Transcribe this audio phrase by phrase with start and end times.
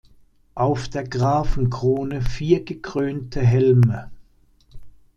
[0.55, 4.09] Auf der Grafenkrone vier gekrönte Helme.